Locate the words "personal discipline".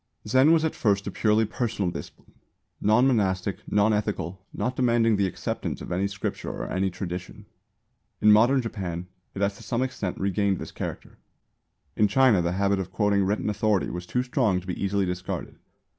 1.45-2.33